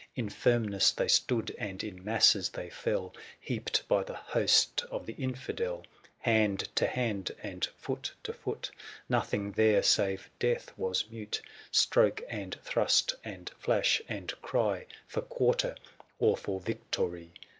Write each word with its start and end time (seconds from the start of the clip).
In 0.15 0.29
firmness 0.31 0.91
they 0.91 1.07
stood, 1.07 1.55
and 1.59 1.83
in 1.83 2.03
masses 2.03 2.49
they 2.49 2.71
fell, 2.71 3.13
Heaped, 3.39 3.87
by 3.87 4.01
the 4.01 4.15
host 4.15 4.81
of 4.89 5.05
the 5.05 5.13
infidel, 5.13 5.85
705 6.25 6.25
Hand 6.25 6.59
to 6.77 6.87
hand, 6.87 7.31
and 7.43 7.65
foot 7.77 8.11
to 8.23 8.33
foot: 8.33 8.71
Nothing 9.07 9.51
there, 9.51 9.83
save 9.83 10.31
death, 10.39 10.75
was 10.75 11.07
mute 11.11 11.41
4 11.45 11.51
Stroke, 11.69 12.23
and 12.27 12.57
thrust, 12.63 13.13
and 13.23 13.51
flash, 13.59 14.01
and 14.09 14.33
cry 14.41 14.87
For 15.07 15.21
quarter, 15.21 15.75
or 16.17 16.35
for 16.35 16.59
victory, 16.59 16.73
40 16.87 17.05
THE 17.05 17.19
SIEGE 17.19 17.29
OF 17.29 17.35
CORINTH. 17.35 17.45